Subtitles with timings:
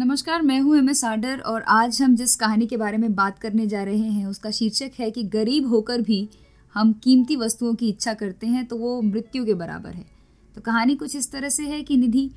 [0.00, 3.38] नमस्कार, मैं हूँ एम एस आडर और आज हम जिस कहानी के बारे में बात
[3.38, 6.28] करने जा रहे हैं, उसका शीर्षक है कि गरीब होकर भी
[6.74, 10.04] हम कीमती वस्तुओं की इच्छा करते हैं तो वो मृत्यु के बराबर है।
[10.54, 12.30] तो कहानी कुछ इस तरह से है कि निधि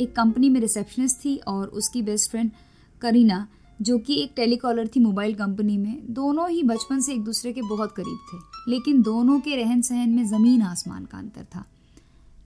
[0.00, 2.50] एक कंपनी में रिसेप्शनिस्ट थी और उसकी बेस्ट फ्रेंड
[3.02, 3.46] करीना,
[3.80, 7.62] जो कि एक टेलीकॉलर थी मोबाइल कंपनी में, दोनों ही बचपन से एक दूसरे के
[7.64, 8.38] बहुत करीब थे,
[8.68, 11.64] लेकिन दोनों के रहन सहन में ज़मीन आसमान का अंतर था।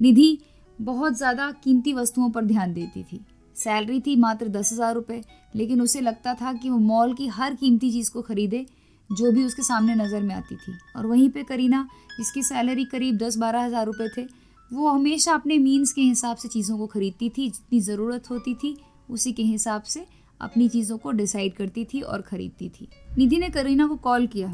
[0.01, 0.39] निधि
[0.79, 3.25] बहुत ज़्यादा कीमती वस्तुओं पर ध्यान देती थी।
[3.57, 5.23] सैलरी थी मात्र दस हज़ार रुपये
[5.57, 8.65] लेकिन उसे लगता था कि वो मॉल की हर कीमती चीज़ को खरीदे,
[9.11, 13.17] जो भी उसके सामने नज़र में आती थी। और वहीं पे करीना, जिसकी सैलरी करीब
[13.17, 14.27] दस बारह हज़ार रुपये थे,
[14.71, 18.77] वो हमेशा अपने मीन्स के हिसाब से चीज़ों को खरीदती थी, जितनी ज़रूरत होती थी,
[19.11, 20.07] उसी के हिसाब से
[20.41, 24.49] अपनी चीज़ों को डिसाइड करती थी और ख़रीदती थी। निधि ने करीना को कॉल किया।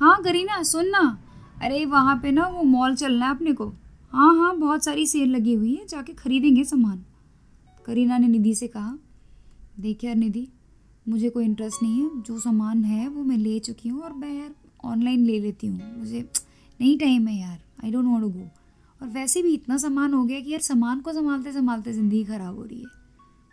[0.00, 1.18] हाँ करीना, सुन ना।
[1.62, 3.68] अरे, वहाँ पे ना वो मॉल चलना है अपने को।
[4.12, 7.04] हाँ हाँ बहुत सारी सेल लगी हुई है, जाके खरीदेंगे सामान।
[7.86, 8.98] करीना ने निधि से कहा
[9.80, 10.46] देख यार निधि
[11.06, 14.32] मुझे कोई इंटरेस्ट नहीं है। जो सामान है, वो मैं ले चुकी हूँ और मैं
[14.32, 16.20] यार ऑनलाइन ले लेती हूँ। मुझे
[16.80, 18.48] नहीं टाइम है यार I don't want to go
[19.00, 22.56] और वैसे भी इतना सामान हो गया कि यार सामान को संभालते संभालते ज़िंदगी ख़राब
[22.56, 22.86] हो रही है।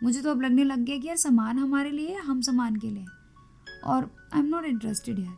[0.00, 3.04] मुझे तो अब लगने लग गया कि यार सामान हमारे लिए हम सामान के लिए
[3.84, 5.36] और आई एम नॉट इंटरेस्टेड यार।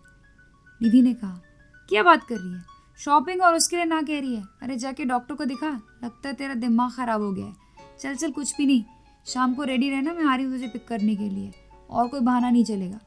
[0.80, 1.41] निधि ने कहा,
[1.89, 2.62] क्या बात कर रही है?
[3.00, 4.42] शॉपिंग और उसके लिए ना कह रही है?
[4.62, 5.70] अरे जाके डॉक्टर को दिखा,
[6.05, 7.55] लगता है तेरा दिमाग ख़राब हो गया है।
[8.03, 8.84] चल चल, कुछ भी नहीं।
[9.27, 11.50] शाम को रेडी रहना, मैं आ रही हूँ तुझे पिक करने के लिए।
[11.91, 12.98] और कोई बहाना नहीं चलेगा।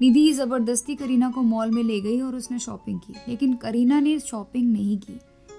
[0.00, 4.18] निधि ज़बरदस्ती करीना को मॉल में ले गई और उसने शॉपिंग की। लेकिन करीना ने
[4.18, 5.18] शॉपिंग नहीं की।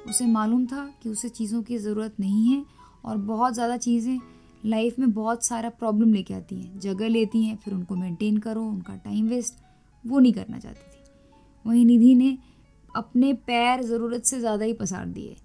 [0.09, 2.63] उसे मालूम था कि उसे चीज़ों की ज़रूरत नहीं है
[3.05, 4.19] और बहुत ज़्यादा चीज़ें
[4.65, 8.63] लाइफ में बहुत सारा प्रॉब्लम लेके आती हैं। जगह लेती हैं, फिर उनको मेंटेन करो,
[8.63, 9.59] उनका टाइम वेस्ट
[10.03, 12.37] वो नहीं करना चाहती थी। वहीं निधि ने
[12.95, 15.35] अपने पैर ज़रूरत से ज़्यादा ही पसार दिए।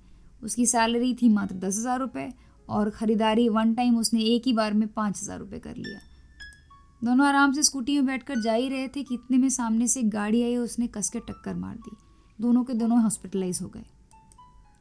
[0.44, 2.30] उसकी सैलरी थी मात्र दस हज़ार रुपये
[2.72, 6.00] और ख़रीदारी वन टाइम उसने एक ही बार में पाँच हज़ार रुपये कर लिया।
[7.02, 10.02] दोनों आराम से स्कूटी में बैठकर जा ही रहे थे कि इतने में सामने से
[10.10, 11.96] गाड़ी आई और उसने कस के टक्कर मार दी।
[12.38, 13.84] दोनों के दोनों हॉस्पिटलाइज हो गए।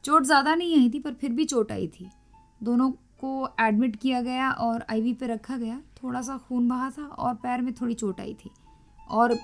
[0.04, 2.08] चोट ज़्यादा नहीं आई थी, पर फिर भी चोट आई थी।
[2.60, 2.90] दोनों
[3.20, 7.34] को एडमिट किया गया और आईवी पे रखा गया। थोड़ा सा खून बहा था और
[7.34, 8.50] पैर में थोड़ी चोट आई थी।
[9.10, 9.34] और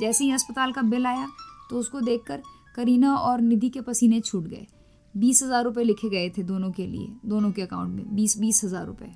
[0.00, 1.28] जैसे ही अस्पताल का बिल आया
[1.70, 2.42] तो उसको देखकर
[2.76, 4.66] करीना और निधि के पसीने छूट गए।
[5.14, 8.60] बीस हज़ार रुपये लिखे गए थे दोनों के लिए, दोनों के अकाउंट में, बीस बीस
[8.64, 9.12] हज़ार रुपये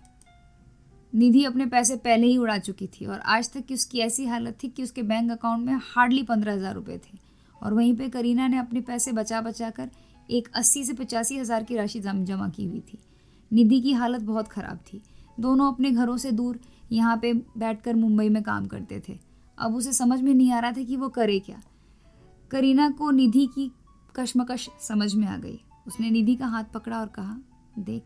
[1.13, 4.57] निधि अपने पैसे पहले ही उड़ा चुकी थी और आज तक की उसकी ऐसी हालत
[4.63, 7.19] थी कि उसके बैंक अकाउंट में हार्डली पंद्रह हज़ार रुपये थे।
[7.57, 9.91] और वहीं पे करीना ने अपने पैसे बचा बचा कर
[10.29, 12.99] एक अस्सी से पचासी हज़ार की राशि जमा की हुई थी।
[13.51, 15.01] निधि की हालत बहुत ख़राब थी।
[15.41, 16.59] दोनों अपने घरों से दूर
[16.93, 19.19] यहाँ पे बैठकर मुंबई में काम करते थे।
[19.59, 21.61] अब उसे समझ में नहीं आ रहा था कि वो करे क्या।
[22.51, 23.71] करीना को निधि की
[24.15, 27.37] कश्मकश समझ में आ गई। उसने निधि का हाथ पकड़ा और कहा,
[27.79, 28.03] देख,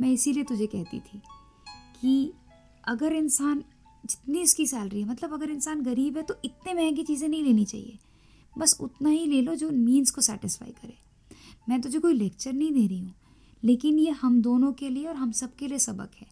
[0.00, 1.20] मैं इसीलिए तुझे कहती थी
[2.00, 2.32] कि
[2.84, 3.64] अगर इंसान
[4.04, 7.64] जितनी इसकी सैलरी है मतलब अगर इंसान गरीब है तो इतने महँगी चीज़ें नहीं लेनी
[7.64, 7.98] चाहिए।
[8.56, 10.94] बस उतना ही ले लो जो मीन्स को सेटिस्फाई करे।
[11.68, 13.14] मैं तुझे कोई लेक्चर नहीं दे रही हूँ,
[13.62, 16.26] लेकिन ये हम दोनों के लिए और हम सब के लिए सबक है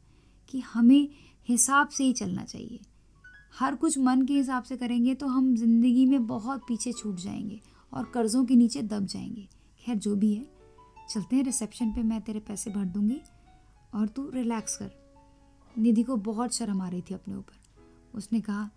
[0.49, 1.09] कि हमें
[1.49, 2.81] हिसाब से ही चलना चाहिए।
[3.55, 7.61] हर कुछ मन के हिसाब से करेंगे तो हम ज़िंदगी में बहुत पीछे छूट जाएँगे
[7.93, 9.49] और कर्ज़ों के नीचे दब जाएँगे।
[9.83, 10.47] खैर, जो भी है
[11.11, 13.21] चलते हैं रिसेप्शन पे, मैं तेरे पैसे भर दूँगी
[13.95, 14.91] और तू रिलैक्स कर।
[15.79, 18.71] निधि को बहुत शर्म आ रही थी अपने ऊपर। उसने कहा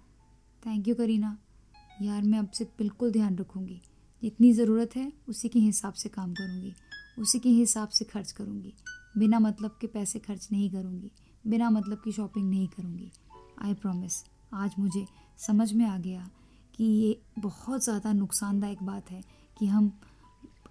[0.64, 1.38] थैंक यू करीना।
[2.02, 3.82] यार, मैं अब से बिल्कुल ध्यान रखूँगी।
[4.24, 6.74] जितनी ज़रूरत है, उसी के हिसाब से काम करूँगी।
[7.20, 8.74] उसी के हिसाब से खर्च करूँगी।
[9.18, 11.12] बिना मतलब के पैसे खर्च नहीं करूँगी।
[11.48, 13.12] बिना मतलब की शॉपिंग नहीं करूँगी।
[13.62, 14.24] आई प्रॉमिस
[14.54, 15.06] आज मुझे
[15.38, 16.30] समझ में आ गया
[16.76, 19.24] कि ये बहुत ज़्यादा नुकसानदायक बात है
[19.60, 19.92] कि हम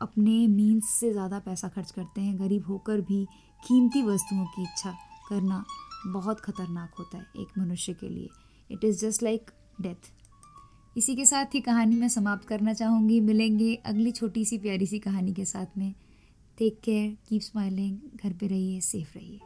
[0.03, 3.25] अपने मीन्स से ज़्यादा पैसा खर्च करते हैं, गरीब होकर भी
[3.63, 4.95] कीमती वस्तुओं की इच्छा
[5.29, 5.65] करना
[6.07, 8.29] बहुत ख़तरनाक होता है एक मनुष्य के लिए।
[8.71, 10.11] It is just like death
[10.97, 14.99] इसी के साथ ही कहानी मैं समाप्त करना चाहूँगी। मिलेंगे अगली छोटी सी प्यारी सी
[14.99, 15.93] कहानी के साथ में।
[16.59, 19.41] टेक केयर कीप स्माइलिंग घर पे रहिए सेफ़ रहिए।